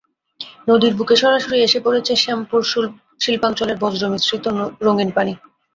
নদীর 0.69 0.93
বুকে 0.97 1.15
সরাসরি 1.15 1.57
এসে 1.61 1.79
পড়ছে 1.85 2.13
শ্যামপুর 2.15 2.61
শিল্পাঞ্চলের 3.21 3.77
বর্জ্য 3.81 4.05
মিশ্রিত 4.13 4.45
রঙিন 4.85 5.09
পানি। 5.17 5.33